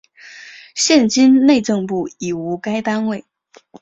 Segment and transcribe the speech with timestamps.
[0.73, 3.23] 现今内政部已无该单位。